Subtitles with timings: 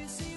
[0.00, 0.29] to see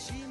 [0.00, 0.29] she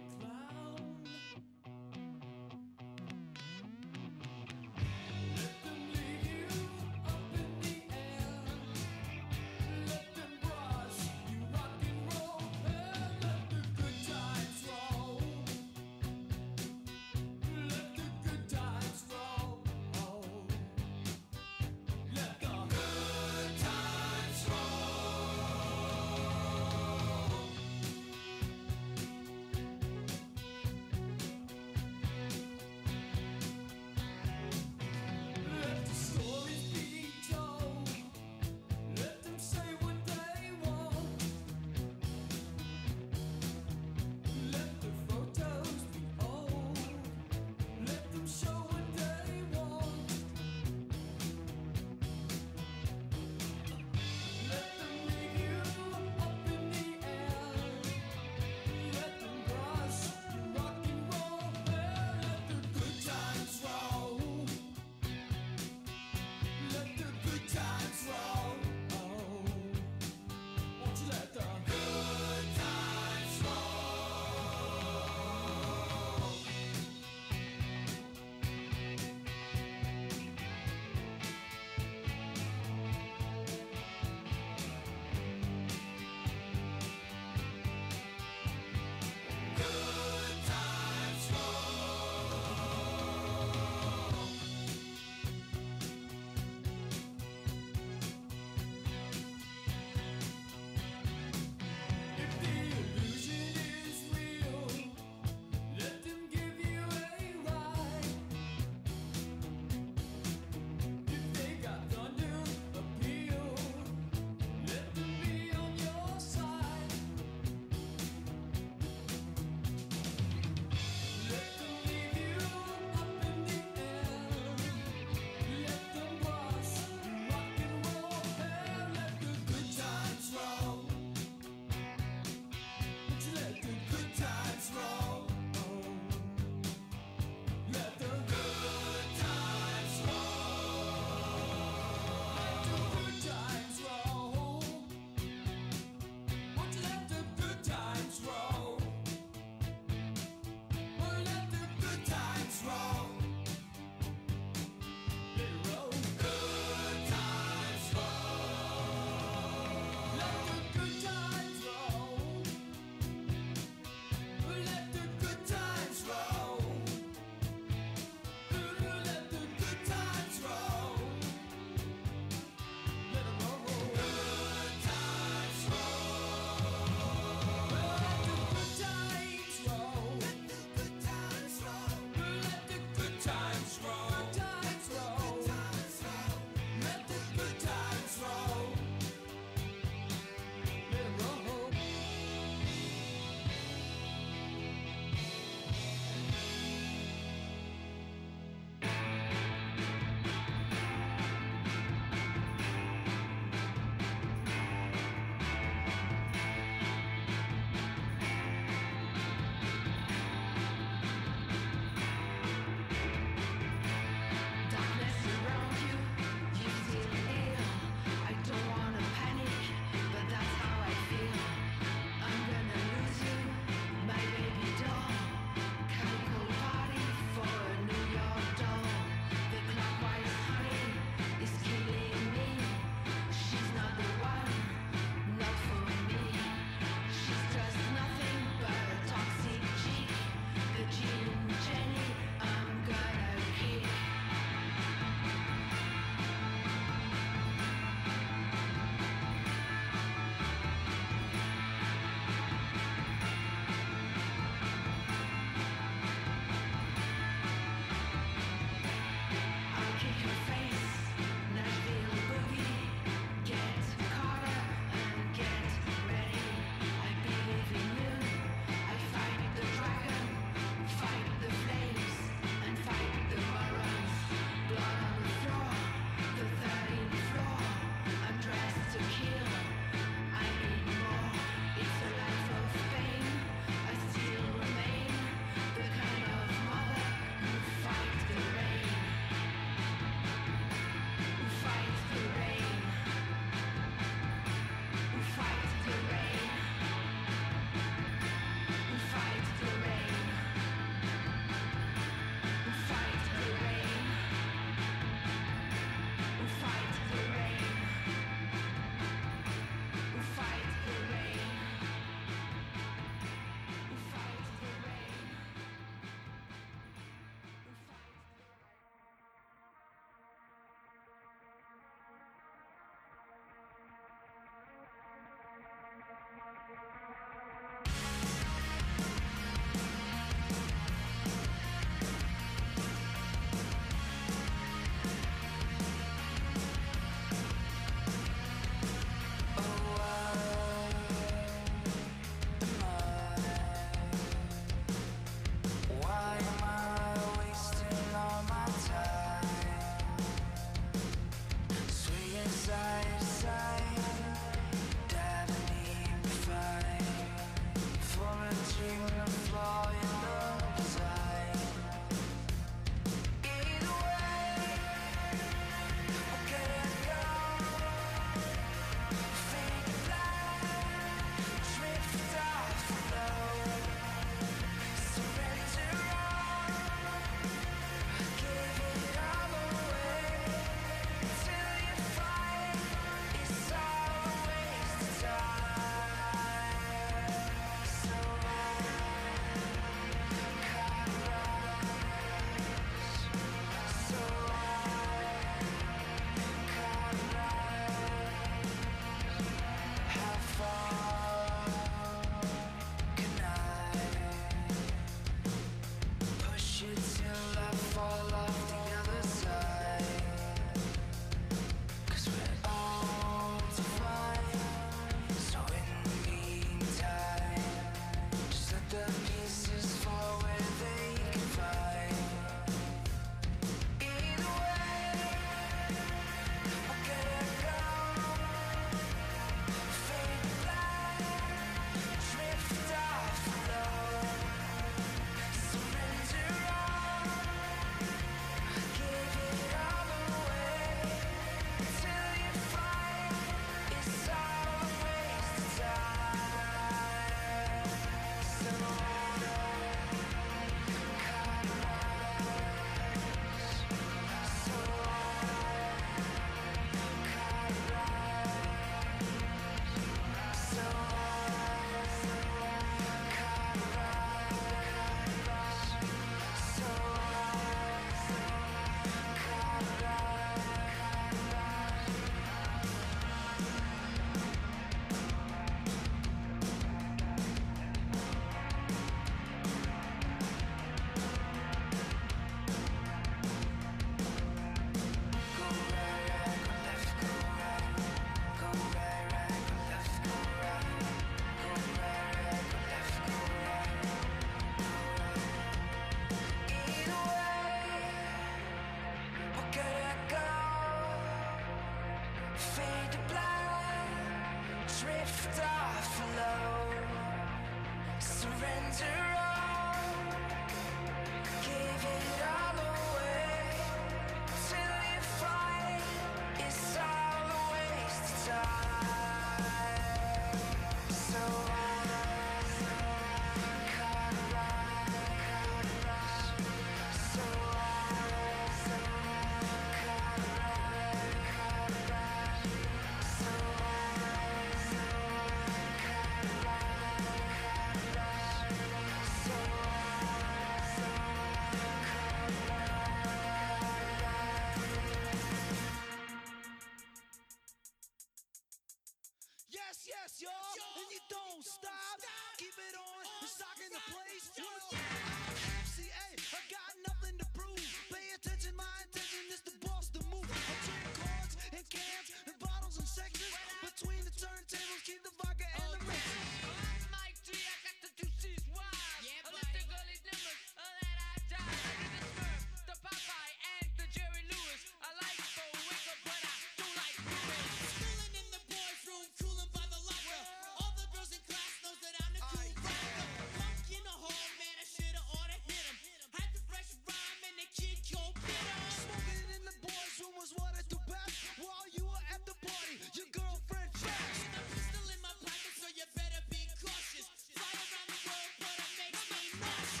[599.61, 600.00] Smash!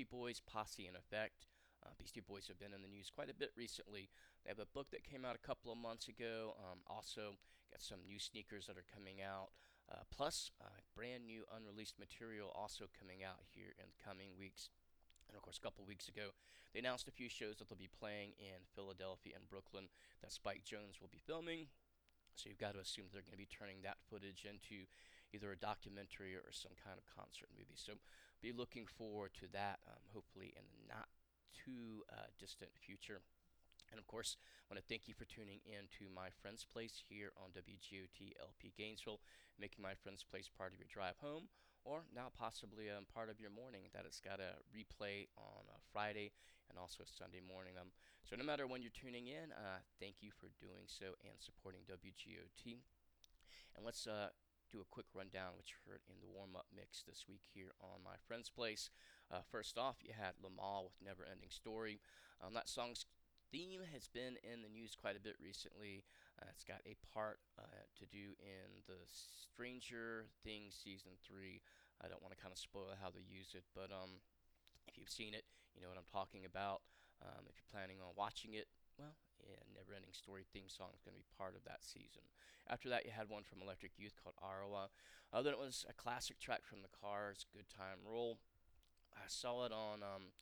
[0.00, 1.44] Beastie Boys Posse in Effect.
[1.84, 4.08] Uh, Beastie Boys have been in the news quite a bit recently.
[4.40, 6.56] They have a book that came out a couple of months ago.
[6.56, 7.36] Um, also,
[7.68, 9.52] got some new sneakers that are coming out.
[9.92, 14.72] Uh, plus, uh, brand new unreleased material also coming out here in the coming weeks.
[15.28, 16.32] And of course, a couple weeks ago,
[16.72, 19.92] they announced a few shows that they'll be playing in Philadelphia and Brooklyn
[20.24, 21.68] that Spike Jonze will be filming.
[22.40, 24.88] So you've got to assume they're going to be turning that footage into
[25.36, 27.76] either a documentary or some kind of concert movie.
[27.76, 28.00] So
[28.42, 31.08] be looking forward to that, um, hopefully in the not
[31.52, 33.20] too uh, distant future.
[33.90, 37.02] And of course, I want to thank you for tuning in to My Friend's Place
[37.10, 39.20] here on WGOT LP Gainesville,
[39.58, 41.50] making My Friend's Place part of your drive home,
[41.84, 45.78] or now possibly um, part of your morning that it's got a replay on a
[45.92, 46.30] Friday
[46.70, 47.74] and also a Sunday morning.
[47.80, 47.90] Um,
[48.22, 51.82] so no matter when you're tuning in, uh, thank you for doing so and supporting
[51.90, 52.78] WGOT.
[53.74, 54.30] And let's uh,
[54.70, 57.74] do a quick rundown, which you heard in the warm up mix this week here
[57.82, 58.90] on My Friend's Place.
[59.26, 62.00] Uh, first off, you had Limahl with Never Ending Story.
[62.38, 63.06] Um, that song's
[63.50, 66.06] theme has been in the news quite a bit recently.
[66.38, 71.60] Uh, it's got a part uh, to do in the Stranger Things season three.
[71.98, 74.22] I don't want to kind of spoil how they use it, but um,
[74.86, 76.80] if you've seen it, you know what I'm talking about.
[77.20, 79.12] Um, if you're planning on watching it, well,
[79.46, 82.26] yeah, Never Ending Story theme song is going to be part of that season.
[82.68, 84.92] After that, you had one from Electric Youth called Arawa.
[85.32, 88.38] Uh, then it was a classic track from the Cars, Good Time Roll.
[89.14, 90.34] I saw it on um,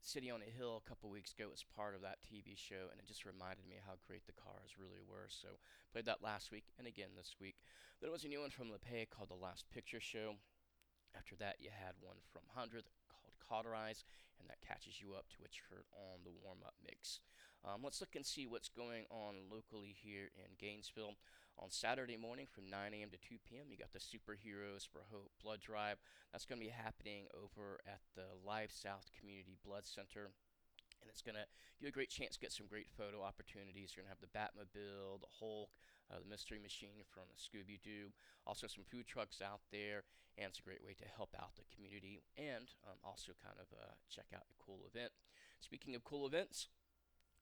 [0.00, 3.02] City on a Hill a couple weeks ago was part of that TV show, and
[3.02, 5.26] it just reminded me how great the Cars really were.
[5.26, 5.58] So
[5.92, 7.58] played that last week and again this week.
[8.00, 10.38] There was a new one from LePay called The Last Picture Show.
[11.18, 14.04] After that, you had one from 100 called Cauterize,
[14.38, 17.18] and that catches you up to what you heard on the warm up mix.
[17.64, 21.14] Um, let's look and see what's going on locally here in Gainesville.
[21.58, 23.10] On Saturday morning from 9 a.m.
[23.10, 25.98] to 2 p.m., you got the Superheroes for Hope Blood Drive.
[26.30, 30.30] That's going to be happening over at the LifeSouth Community Blood Center
[31.00, 31.46] and it's going to
[31.78, 33.94] give you a great chance to get some great photo opportunities.
[33.94, 35.70] You're going to have the Batmobile, the Hulk,
[36.10, 38.10] uh, the Mystery Machine from Scooby Doo,
[38.46, 40.04] also some food trucks out there,
[40.36, 43.68] and it's a great way to help out the community and um, also kind of
[43.72, 45.12] uh, check out a cool event.
[45.60, 46.68] Speaking of cool events,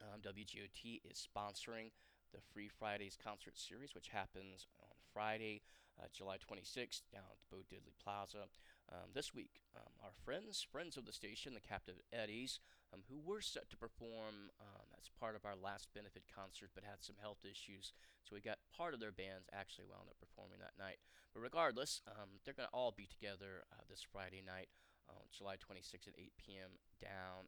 [0.02, 1.90] um, WGOT is sponsoring
[2.34, 5.62] the Free Fridays concert series, which happens on Friday,
[5.98, 8.50] uh, July 26th, down at Bo Diddley Plaza.
[8.92, 12.60] Um, this week, um, our friends, friends of the station, the Captive Eddies,
[12.94, 16.84] um, who were set to perform um, as part of our last benefit concert, but
[16.84, 20.60] had some health issues, so we got part of their bands actually wound up performing
[20.60, 20.98] that night.
[21.34, 24.68] But regardless, um, they're going to all be together uh, this Friday night.
[25.06, 26.82] Uh, July 26th at 8 p.m.
[26.98, 27.46] down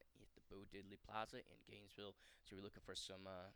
[0.51, 2.17] Bo Diddley Plaza in Gainesville.
[2.45, 3.53] So we're looking for some uh,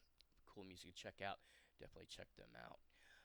[0.47, 1.41] cool music to check out,
[1.81, 2.79] definitely check them out.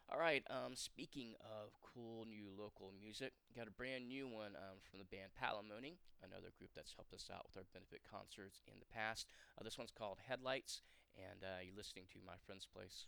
[0.10, 4.80] All right, um, speaking of cool new local music, got a brand new one um,
[4.80, 8.80] from the band Palimony, another group that's helped us out with our benefit concerts in
[8.80, 9.28] the past.
[9.60, 10.82] Uh, this one's called Headlights,
[11.20, 13.04] and uh, you're listening to My Friend's Place.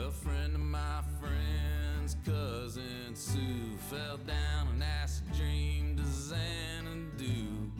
[0.00, 7.70] A friend of my friend's cousin Sue fell down an acid dream to Xanadu.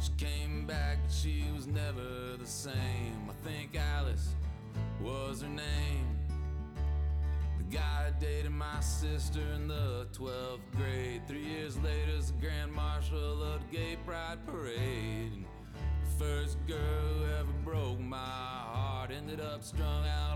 [0.00, 3.28] She came back, but she was never the same.
[3.28, 4.34] I think Alice
[5.02, 6.18] was her name.
[7.58, 11.22] The guy dated my sister in the 12th grade.
[11.28, 15.32] Three years later, as the Grand Marshal of the Gay Pride Parade.
[15.34, 15.44] And
[16.04, 20.33] the first girl who ever broke my heart ended up strung out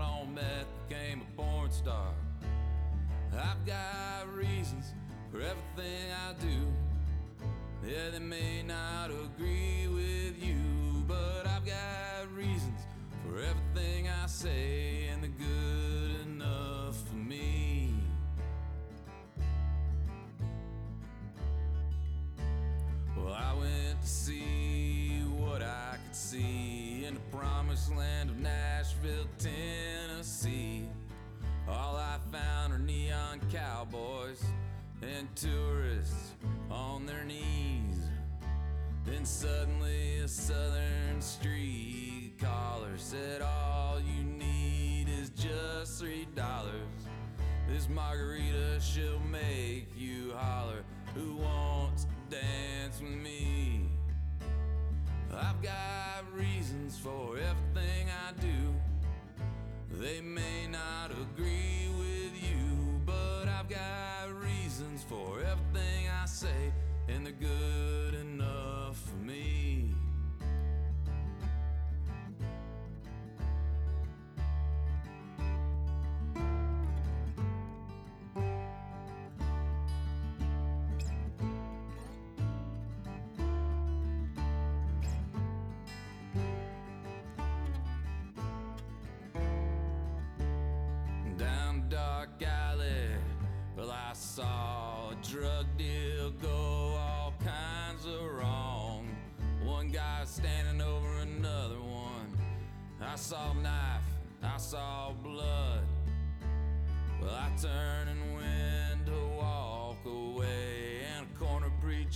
[3.39, 4.93] I've got reasons
[5.31, 7.87] for everything I do.
[7.87, 10.59] Yeah, they may not agree with you,
[11.07, 12.81] but I've got reasons
[13.25, 14.68] for everything I say,
[47.71, 50.83] This margarita, she'll make you holler.
[51.13, 53.89] Who wants to dance with me?
[55.31, 58.73] I've got reasons for everything I do.
[60.01, 66.73] They may not agree with you, but I've got reasons for everything I say,
[67.07, 69.58] and they're good enough for me.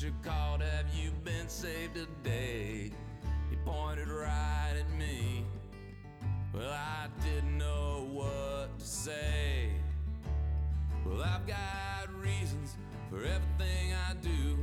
[0.04, 2.92] Preacher called, Have you been saved today?
[3.50, 5.46] He pointed right at me.
[6.54, 9.70] Well, I didn't know what to say.
[11.06, 12.76] Well, I've got reasons
[13.10, 14.58] for everything I do.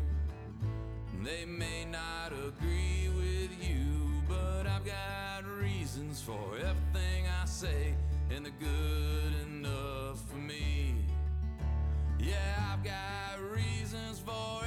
[1.24, 7.94] They may not agree with you, but I've got reasons for everything I say,
[8.30, 10.96] and they're good enough for me.
[12.18, 14.59] Yeah, I've got reasons for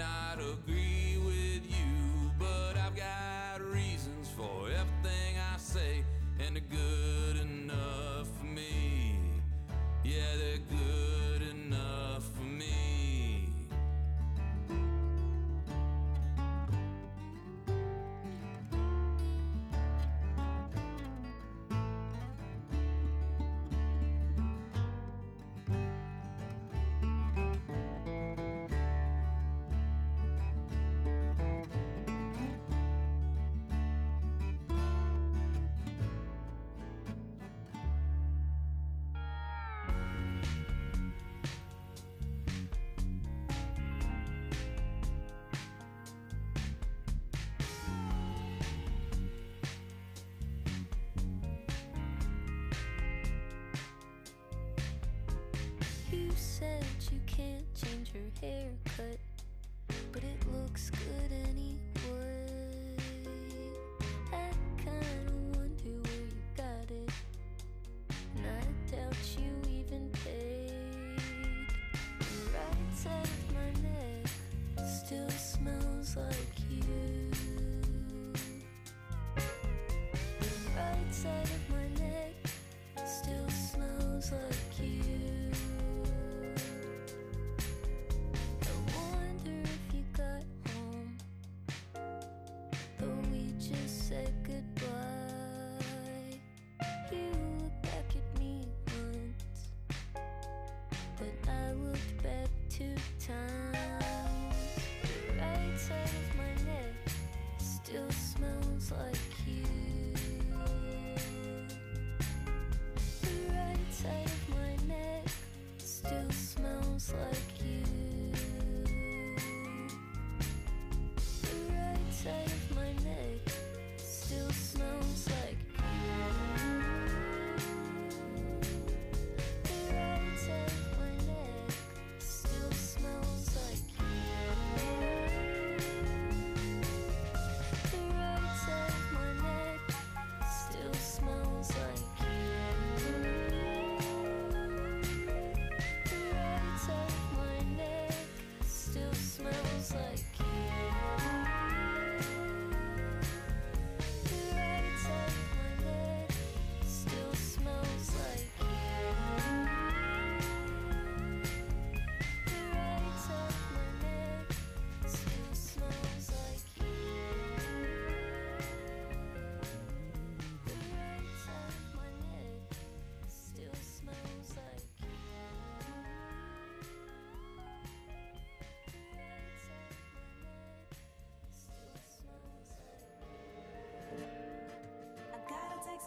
[0.00, 6.02] not agree with you, but I've got reasons for everything I say,
[6.38, 6.99] and they're good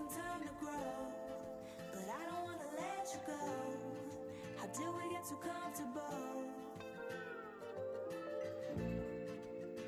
[0.10, 0.72] some time to grow,
[1.94, 3.40] but I don't wanna let you go.
[4.58, 6.44] How do we get comfortable?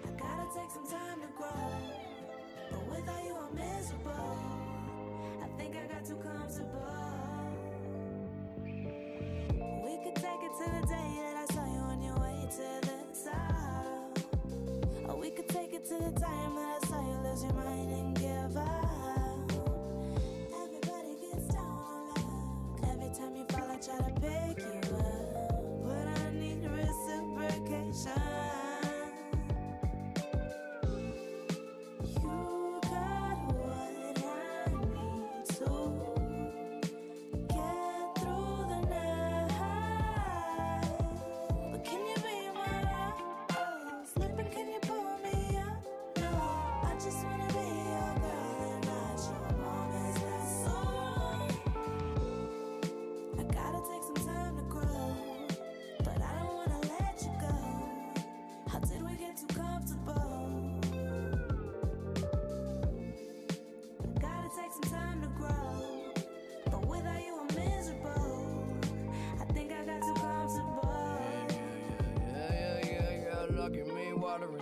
[0.03, 1.71] I gotta take some time to grow,
[2.71, 4.37] but without you I'm miserable.
[5.41, 6.94] I think I got too comfortable.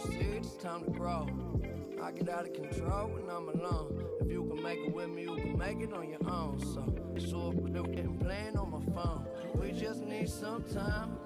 [0.05, 1.27] Water it's time to grow.
[2.01, 4.03] I get out of control when I'm alone.
[4.21, 6.59] If you can make it with me, you can make it on your own.
[6.59, 6.93] So,
[7.29, 7.51] so
[7.83, 9.25] getting playing on my phone.
[9.55, 11.17] We just need some time.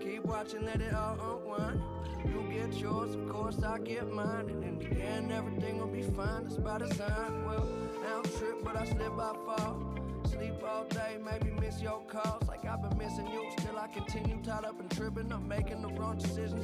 [0.00, 1.80] Keep watching, let it all unwind.
[2.26, 4.50] You get yours, of course I get mine.
[4.50, 6.44] And in the end, everything will be fine.
[6.46, 7.44] It's by design.
[7.46, 7.66] Well,
[8.02, 10.00] now I don't trip, but I slip, I fall.
[10.28, 12.46] Sleep all day, maybe miss your calls.
[12.46, 15.32] Like I've been missing you, still I continue tied up and tripping.
[15.32, 16.59] I'm making the wrong decisions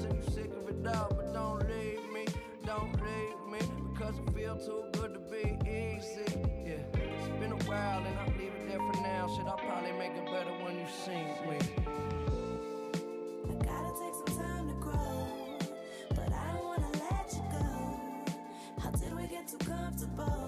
[0.88, 1.08] all.
[1.10, 2.24] But don't leave me,
[2.64, 3.60] don't leave me,
[3.92, 6.24] because it feel too good to be easy.
[6.64, 9.28] Yeah, it's been a while and I'll leave it there for now.
[9.36, 11.58] Shit, I'll probably make it better when you see me.
[20.08, 20.45] I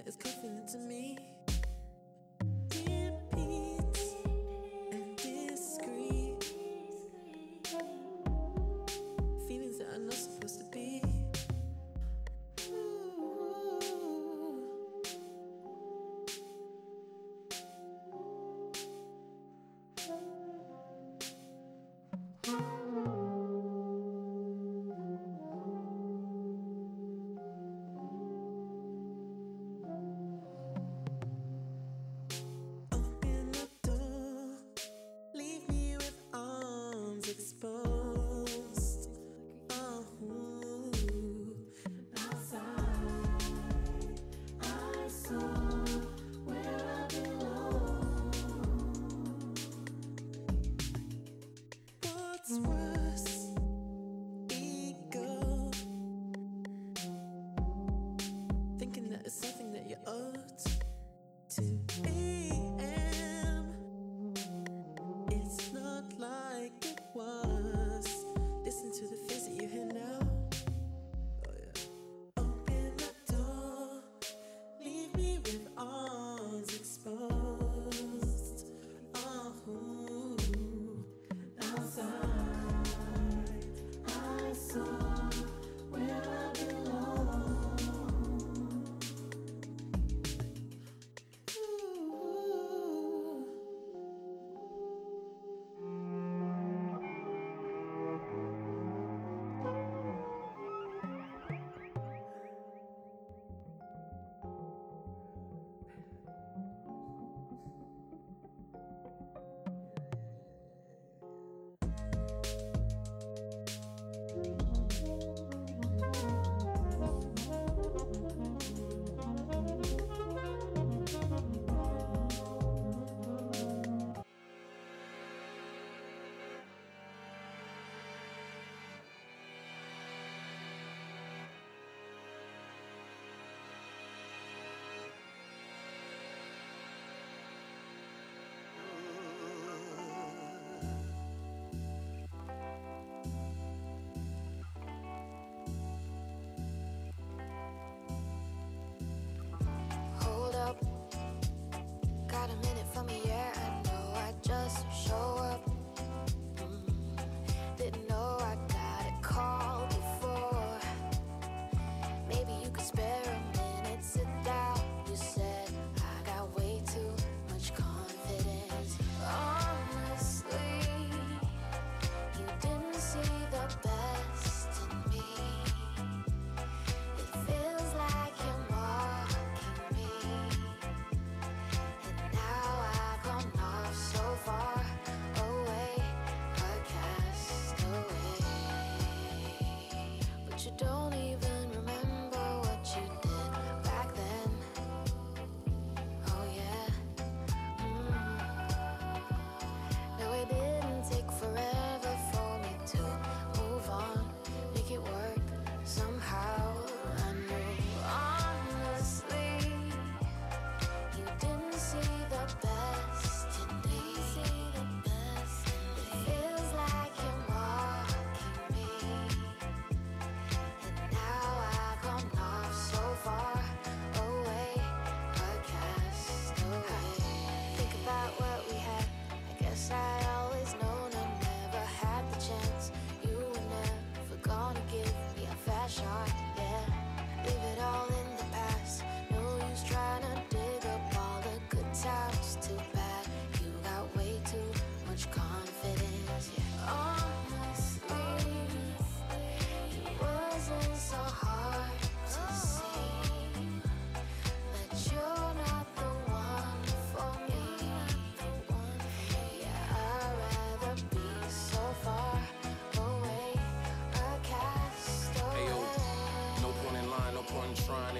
[0.00, 1.18] that is confusing to me.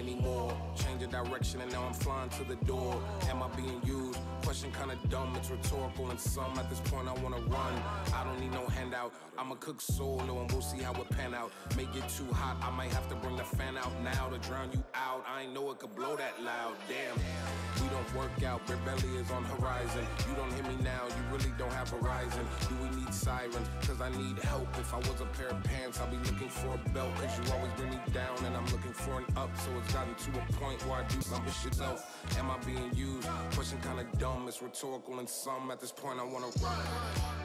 [0.01, 0.57] Anymore.
[0.75, 3.01] Change of direction and now I'm flying to the door.
[3.29, 4.19] Am I being used?
[4.43, 7.75] Question kinda dumb, it's rhetorical and some at this point I wanna run.
[8.15, 9.13] I don't need no handout.
[9.39, 11.53] I'ma cook solo and we'll see how it pan out.
[11.77, 14.71] May get too hot, I might have to bring the fan out now to drown
[14.73, 15.25] you out.
[15.29, 16.75] I ain't know it could blow that loud.
[16.89, 17.17] Damn,
[17.83, 18.61] we don't work out.
[18.69, 20.07] Rebellion is on horizon.
[20.29, 22.47] You don't hear me now, you really don't have horizon.
[22.69, 23.69] Do we need sirens?
[23.87, 24.69] Cause I need help.
[24.79, 27.15] If I was a pair of pants, I'll be looking for a belt.
[27.17, 29.51] Cause you always bring me down and I'm looking for an up.
[29.59, 32.01] So it's gotten to a point where I do some shit self.
[32.39, 33.29] Am I being used?
[33.55, 37.40] Question kinda dumb, it's rhetorical and some at this point I wanna run.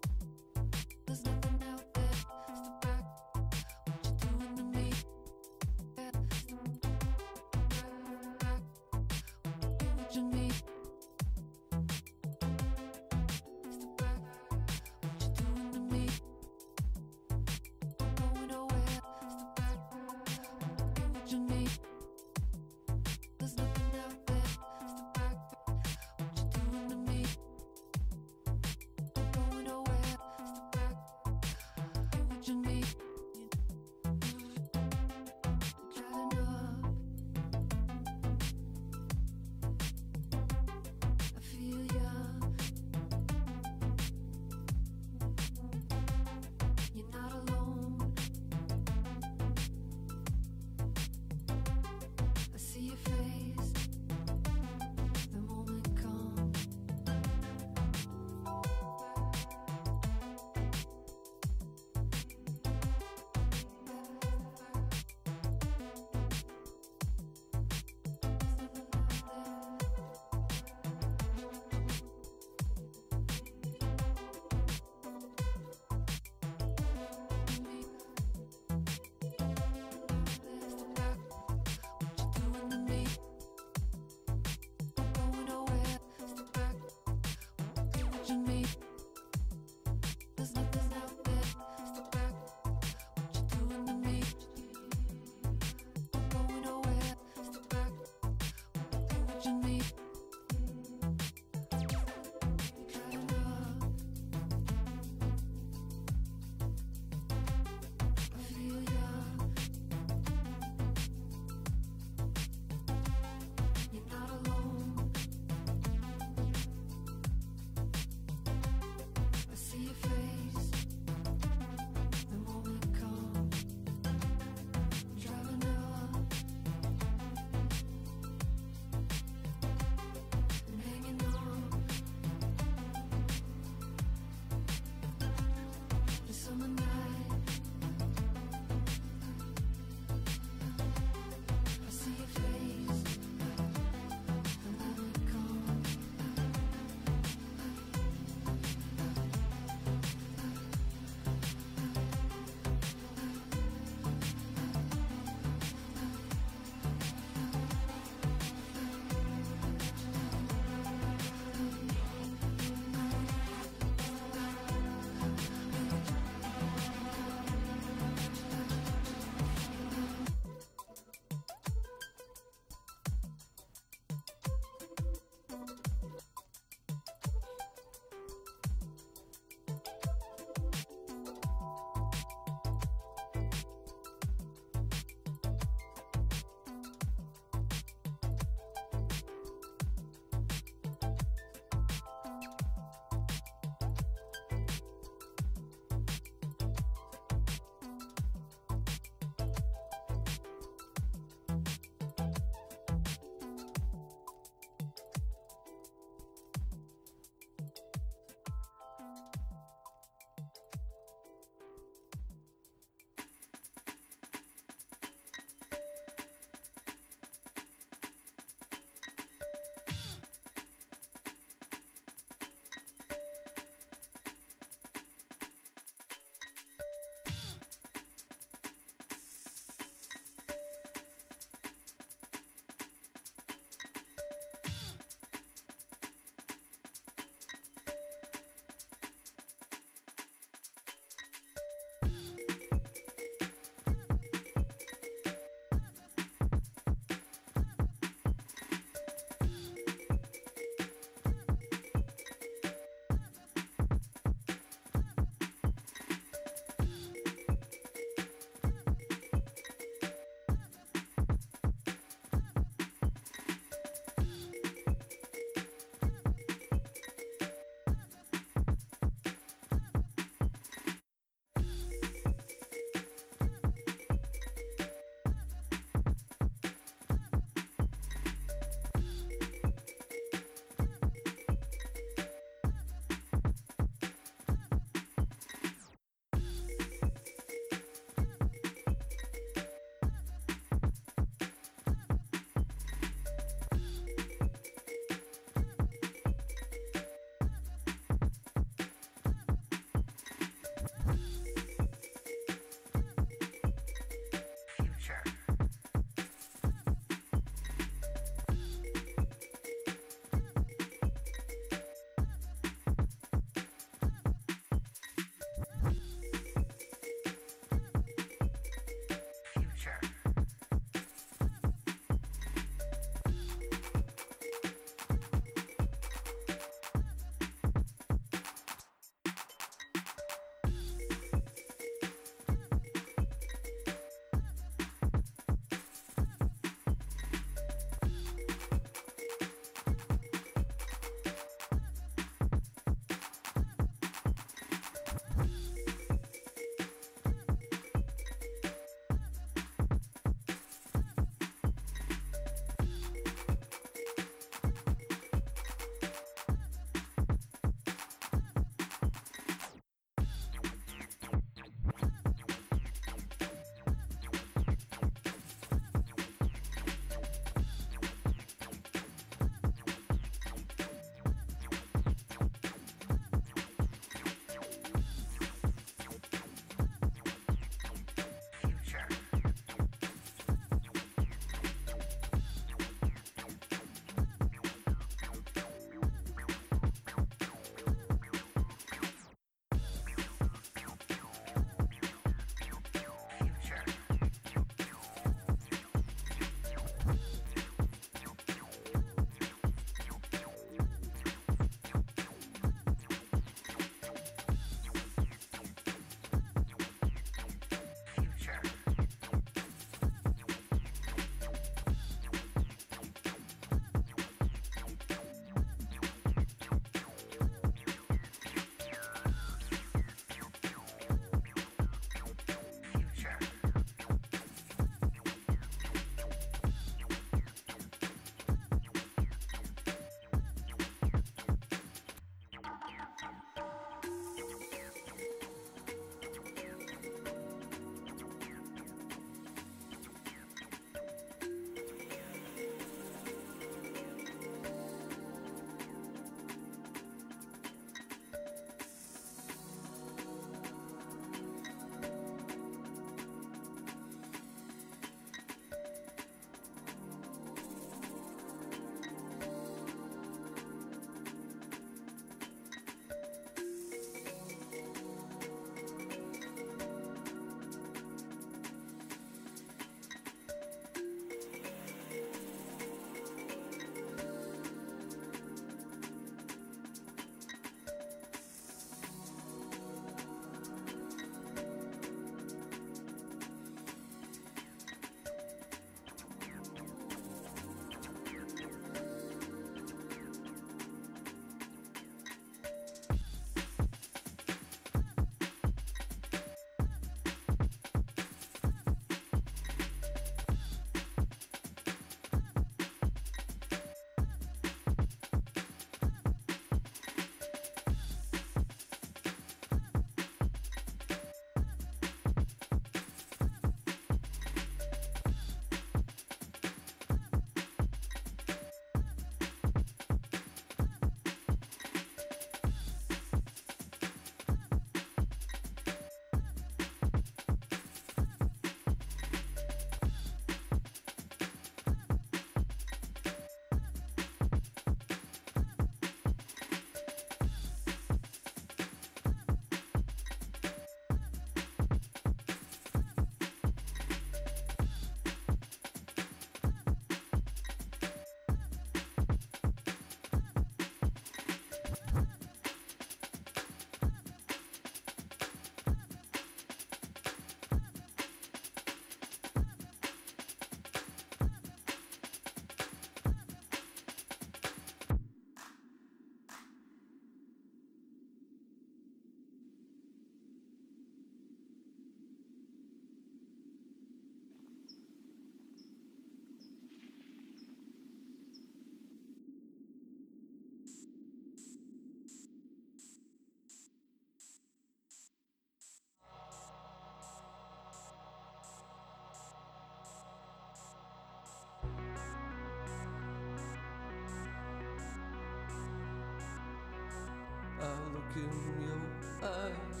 [597.84, 598.48] I look in
[598.80, 599.02] your
[599.46, 600.00] eyes,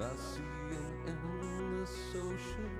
[0.00, 2.74] I see an endless ocean.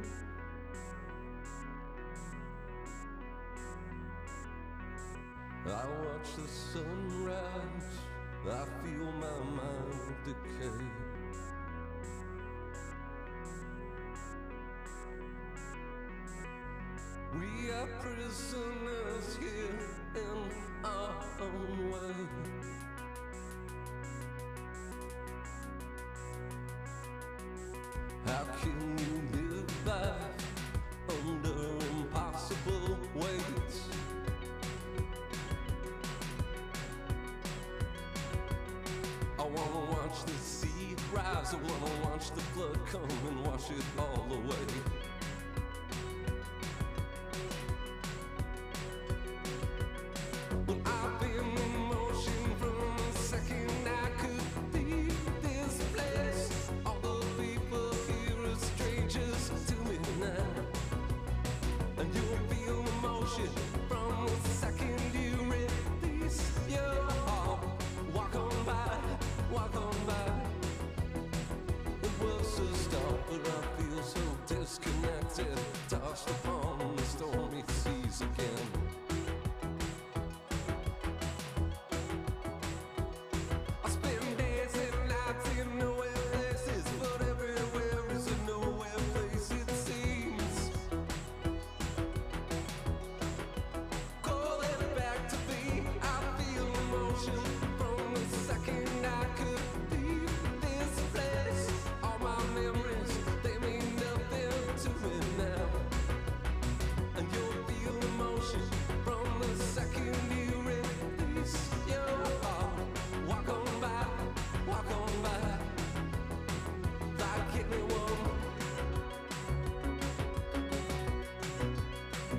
[5.64, 5.68] I
[6.02, 7.94] watch the sun rise,
[8.50, 10.84] I feel my mind decay.
[17.32, 20.50] We are prisoners here in
[20.84, 22.81] our own way.
[42.52, 45.11] flood come and wash it all away.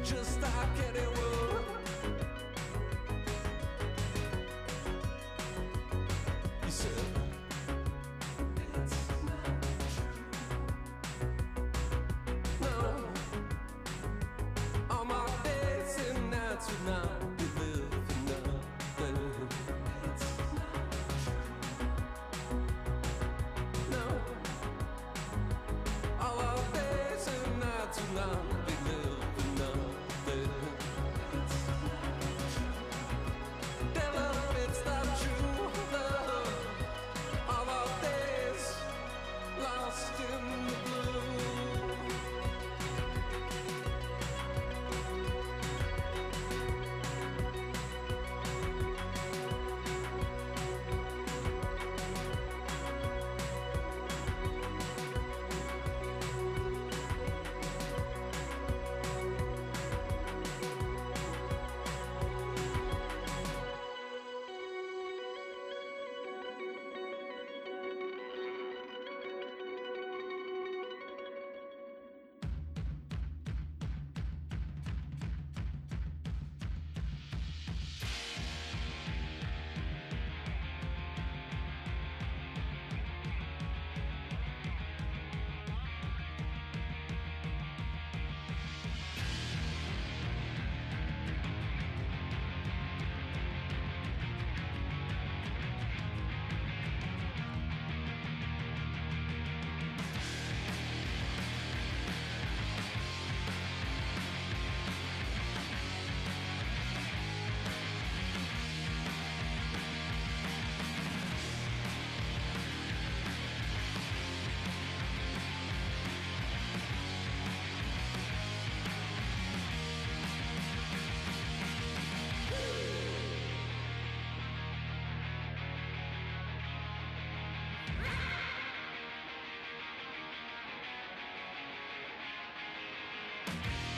[0.03, 0.72] just stop.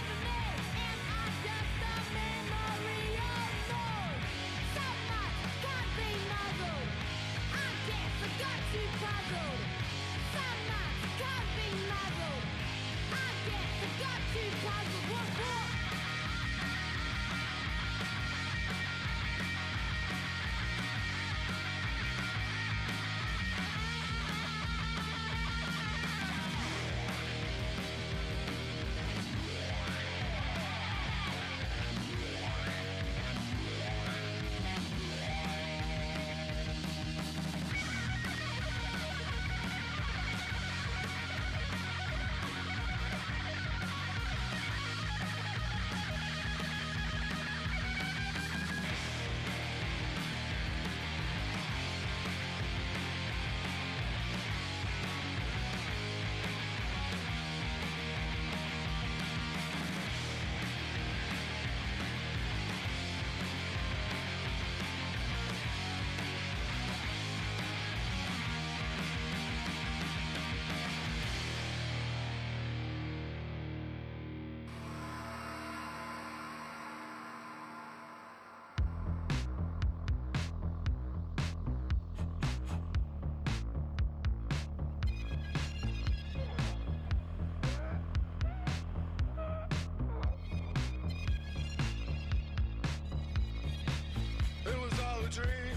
[95.31, 95.70] dream,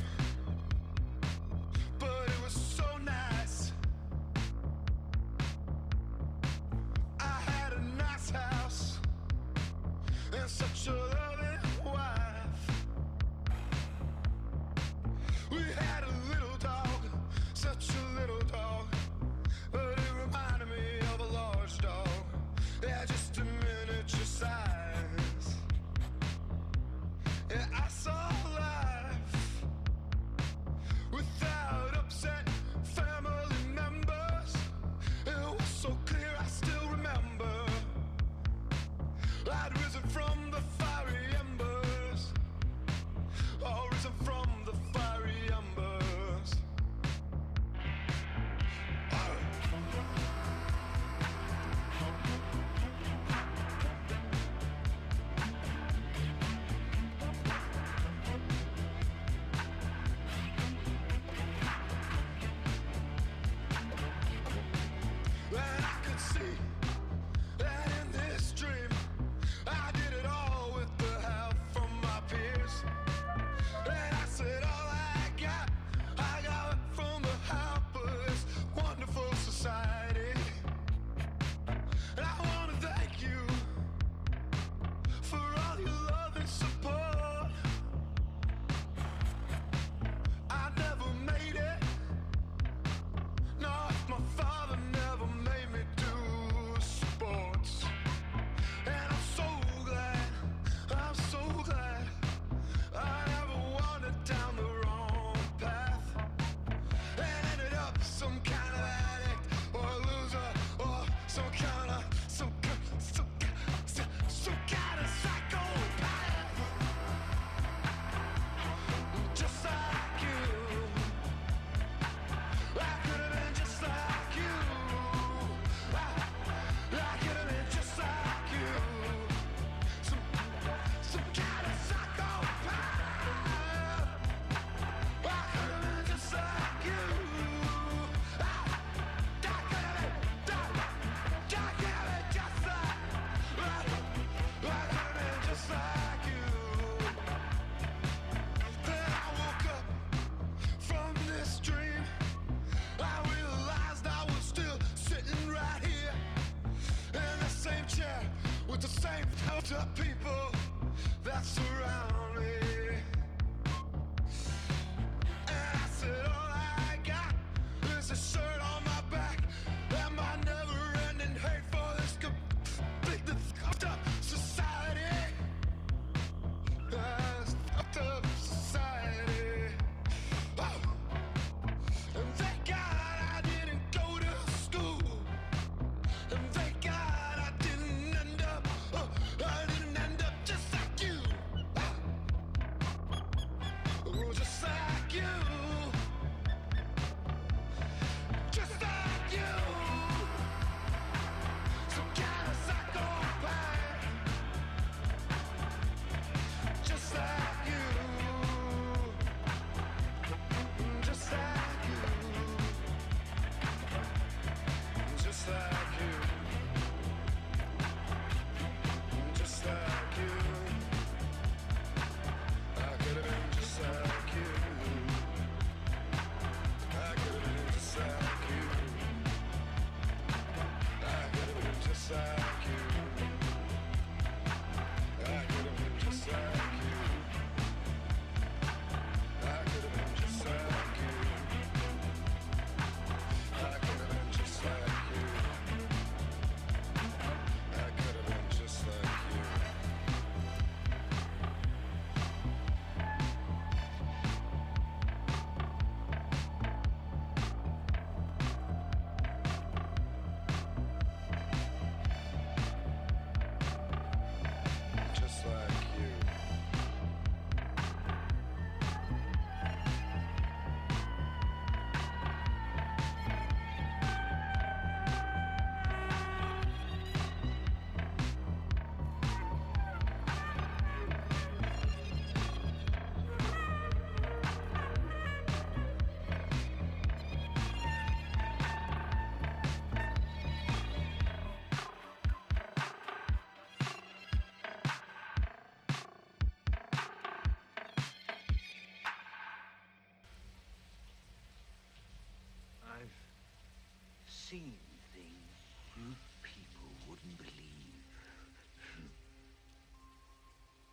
[304.54, 304.78] seen
[305.10, 305.58] things
[305.98, 306.14] you
[306.46, 308.06] people wouldn't believe.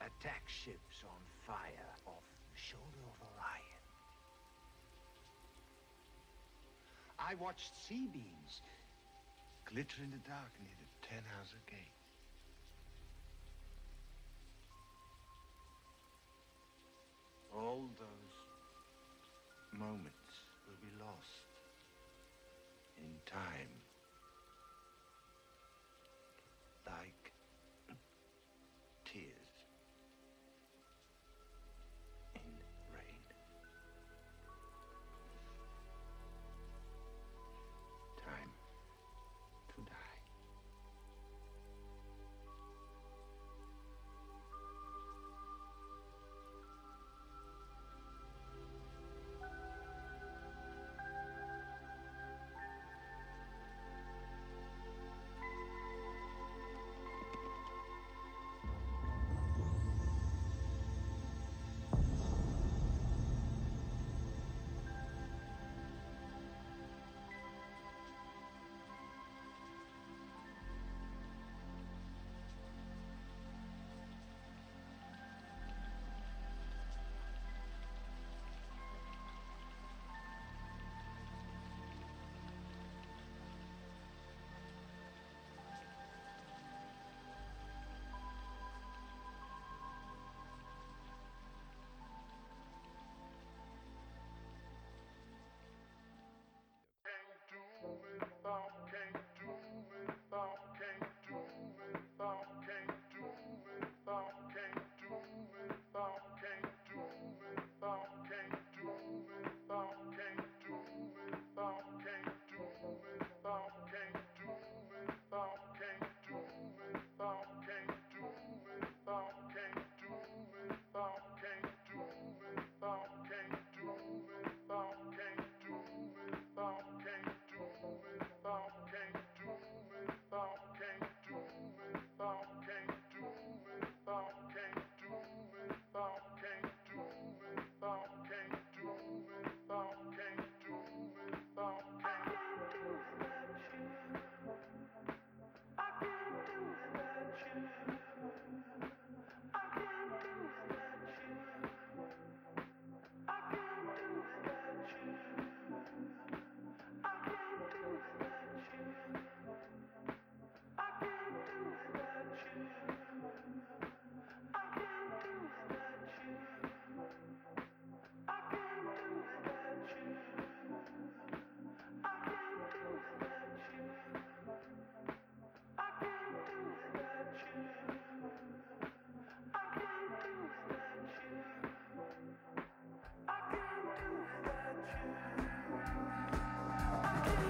[0.02, 3.84] Attack ships on fire off the shoulder of Orion.
[7.20, 8.62] I watched sea beams
[9.70, 12.01] glitter in the dark near the Ten Tannhauser Gate.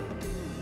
[0.02, 0.61] do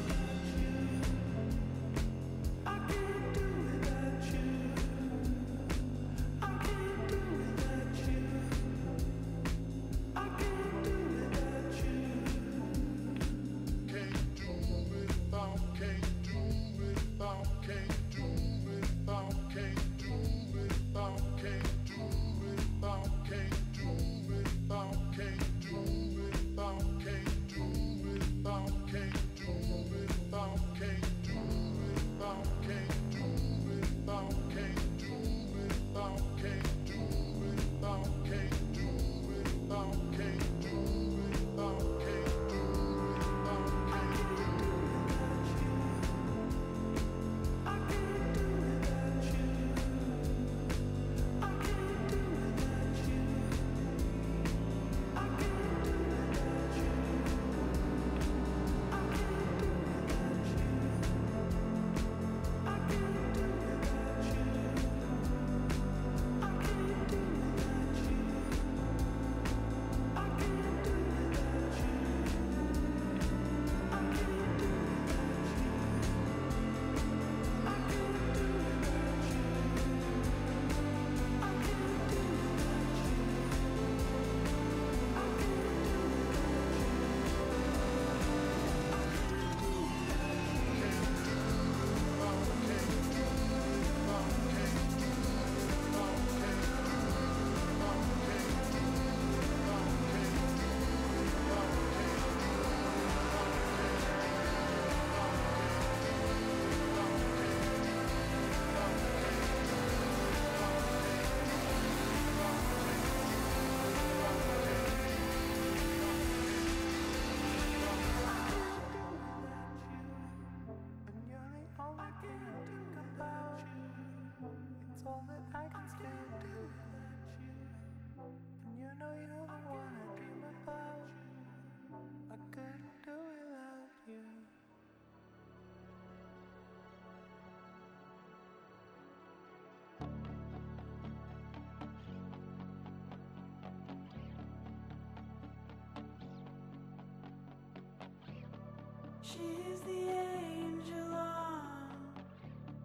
[149.32, 151.92] She's the angel on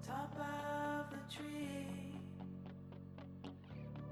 [0.06, 2.20] top of the tree.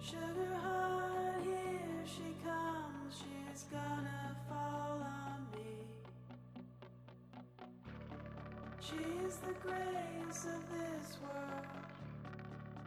[0.01, 3.15] Sugar heart, here she comes.
[3.21, 5.77] She's gonna fall on me.
[8.81, 11.67] She's the grace of this world.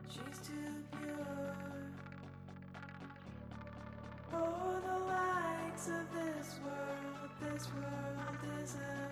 [0.10, 1.92] She's too pure.
[4.32, 9.05] For the likes of this world, this world is a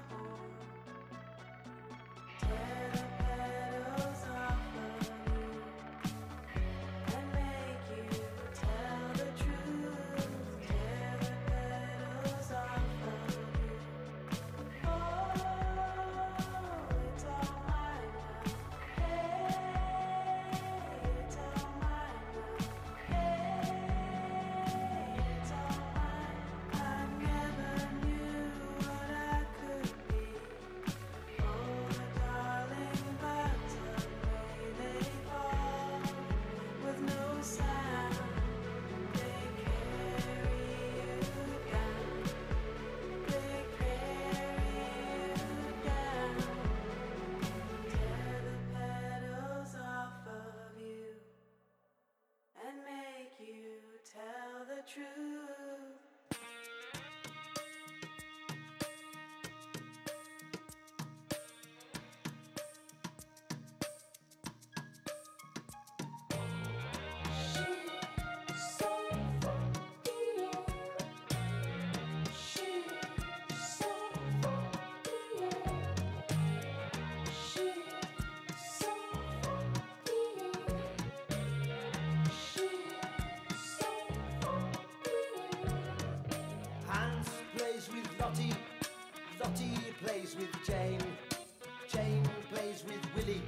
[88.23, 88.55] Lottie,
[89.37, 91.03] Lottie plays with Jane,
[91.89, 92.23] Jane
[92.53, 93.41] plays with Willie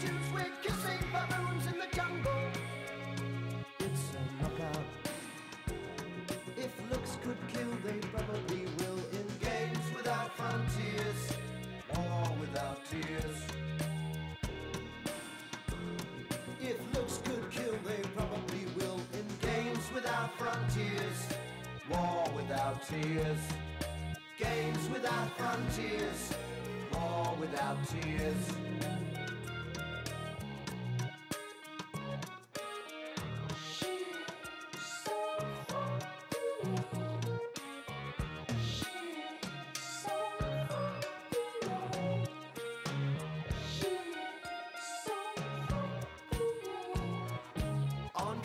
[0.00, 2.40] Tunes, we're kissing baboons in the jungle.
[3.80, 4.84] It's a knockout.
[6.56, 8.98] If looks could kill, they probably will.
[9.12, 11.32] In games without frontiers,
[11.94, 13.36] war without tears.
[16.62, 19.00] If looks could kill, they probably will.
[19.12, 21.20] In games without frontiers,
[21.90, 23.40] war without tears.
[24.38, 26.32] Games without frontiers,
[26.94, 28.49] war without tears.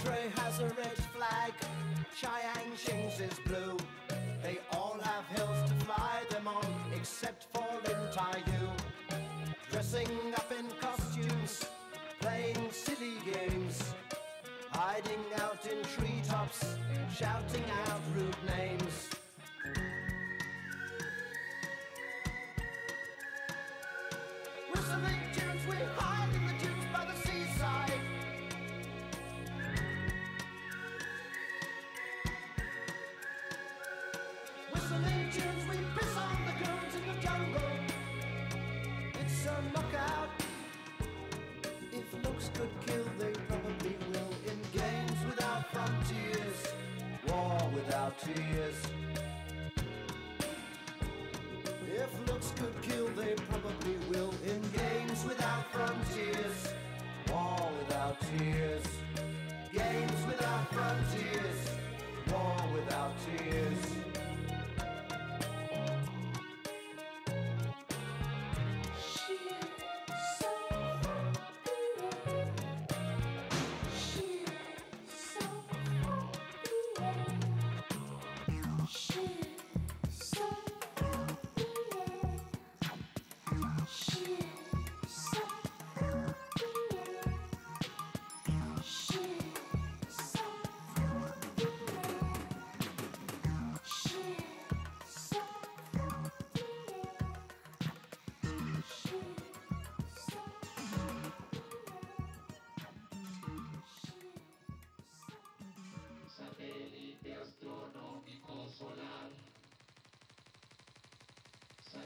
[0.06, 1.54] Andre has a red flag,
[2.16, 3.75] Chiang Shing's is blue.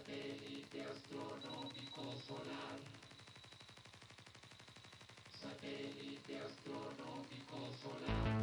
[0.10, 2.80] satélite astronómico solar.
[5.40, 8.39] Satélite astronómico solar.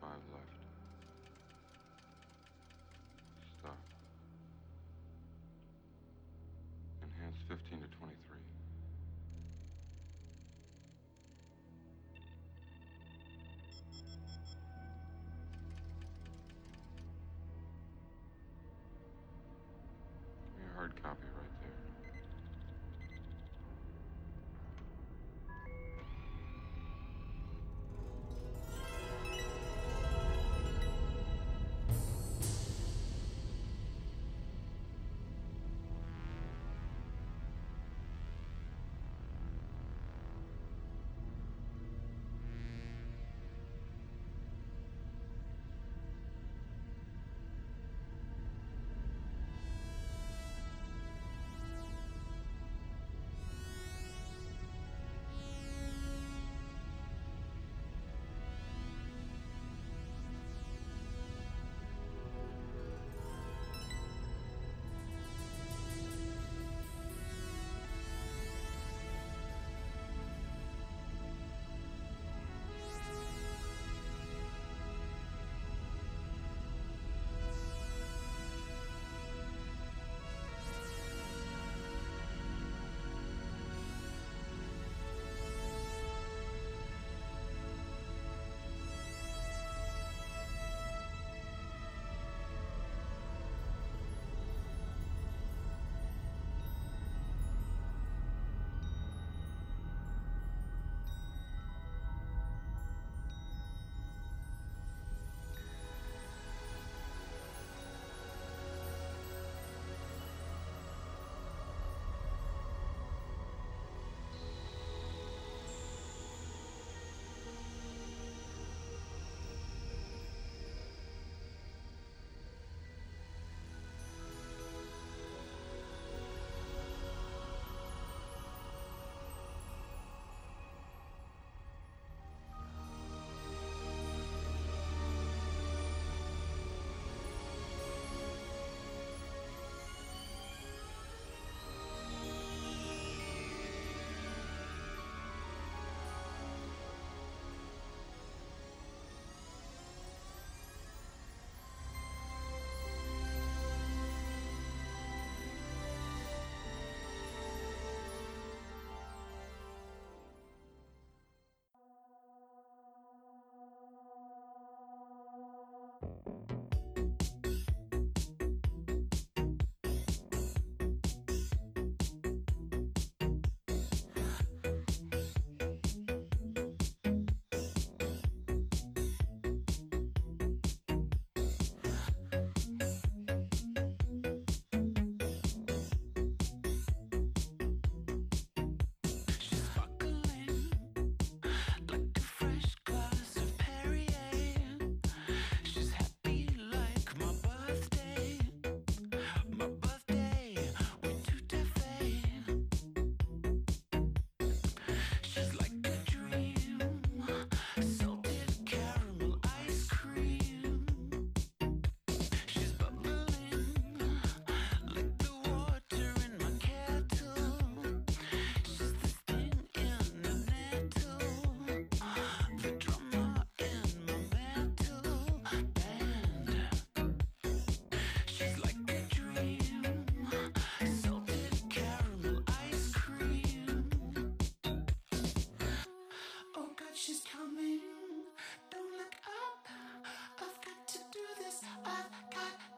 [0.00, 0.59] 45 left.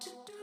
[0.05, 0.41] to do.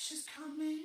[0.00, 0.78] She's coming